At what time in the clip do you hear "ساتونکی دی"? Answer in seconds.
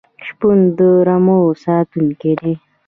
1.63-2.53